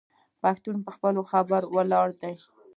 پښتون 0.41 0.75
په 0.85 0.89
خپله 0.95 1.19
خبره 1.31 1.65
ولاړ 1.75 2.07
دی. 2.21 2.33